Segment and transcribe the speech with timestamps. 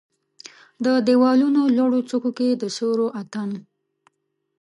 [0.83, 3.49] د د یوالونو لوړو څوکو کې د سیورو اټن